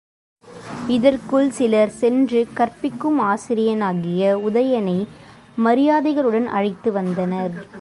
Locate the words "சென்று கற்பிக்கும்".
1.89-3.19